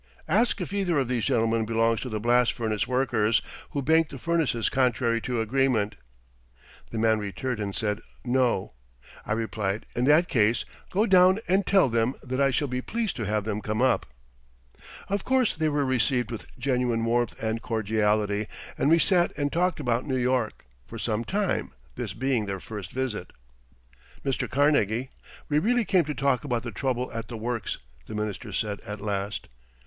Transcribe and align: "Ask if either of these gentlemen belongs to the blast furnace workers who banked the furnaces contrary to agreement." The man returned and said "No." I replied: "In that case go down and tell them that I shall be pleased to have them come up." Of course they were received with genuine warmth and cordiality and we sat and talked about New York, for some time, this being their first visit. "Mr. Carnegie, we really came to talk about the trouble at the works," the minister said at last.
"Ask 0.27 0.59
if 0.61 0.73
either 0.73 0.97
of 0.97 1.07
these 1.09 1.25
gentlemen 1.25 1.63
belongs 1.63 1.99
to 2.01 2.09
the 2.09 2.19
blast 2.19 2.53
furnace 2.53 2.87
workers 2.87 3.39
who 3.69 3.83
banked 3.83 4.09
the 4.09 4.17
furnaces 4.17 4.67
contrary 4.67 5.21
to 5.21 5.41
agreement." 5.41 5.93
The 6.89 6.97
man 6.97 7.19
returned 7.19 7.59
and 7.59 7.75
said 7.75 8.01
"No." 8.25 8.73
I 9.27 9.33
replied: 9.33 9.85
"In 9.95 10.05
that 10.05 10.27
case 10.27 10.65
go 10.89 11.05
down 11.05 11.37
and 11.47 11.67
tell 11.67 11.87
them 11.87 12.15
that 12.23 12.39
I 12.41 12.49
shall 12.49 12.67
be 12.67 12.81
pleased 12.81 13.15
to 13.17 13.25
have 13.27 13.43
them 13.43 13.61
come 13.61 13.79
up." 13.79 14.07
Of 15.07 15.23
course 15.23 15.53
they 15.53 15.69
were 15.69 15.85
received 15.85 16.31
with 16.31 16.47
genuine 16.57 17.05
warmth 17.05 17.35
and 17.39 17.61
cordiality 17.61 18.47
and 18.79 18.89
we 18.89 18.97
sat 18.97 19.31
and 19.37 19.53
talked 19.53 19.79
about 19.79 20.07
New 20.07 20.17
York, 20.17 20.65
for 20.87 20.97
some 20.97 21.23
time, 21.23 21.73
this 21.93 22.15
being 22.15 22.47
their 22.47 22.59
first 22.59 22.91
visit. 22.91 23.29
"Mr. 24.25 24.49
Carnegie, 24.49 25.11
we 25.47 25.59
really 25.59 25.85
came 25.85 26.05
to 26.05 26.15
talk 26.15 26.43
about 26.43 26.63
the 26.63 26.71
trouble 26.71 27.11
at 27.13 27.27
the 27.27 27.37
works," 27.37 27.77
the 28.07 28.15
minister 28.15 28.51
said 28.51 28.79
at 28.79 28.99
last. 28.99 29.47